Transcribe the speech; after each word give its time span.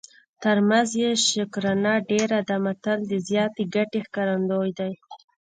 تر 0.43 0.57
مزد 0.69 0.93
یې 1.03 1.11
شکرانه 1.29 1.93
ډېره 2.09 2.39
ده 2.47 2.55
متل 2.63 2.99
د 3.11 3.13
زیاتې 3.29 3.63
ګټې 3.75 3.99
ښکارندوی 4.07 4.69
دی 4.79 4.93